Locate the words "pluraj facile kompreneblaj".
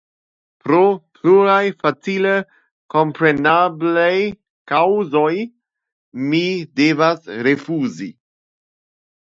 1.17-4.15